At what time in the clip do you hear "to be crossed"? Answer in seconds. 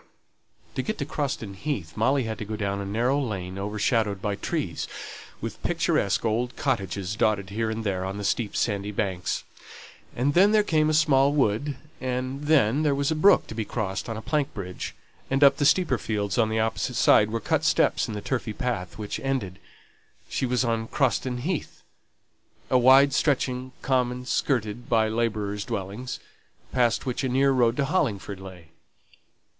13.45-14.09